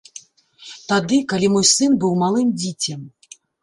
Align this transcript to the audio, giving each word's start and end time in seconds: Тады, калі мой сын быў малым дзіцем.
Тады, 0.93 1.21
калі 1.35 1.51
мой 1.59 1.69
сын 1.75 1.91
быў 2.01 2.19
малым 2.25 2.59
дзіцем. 2.67 3.09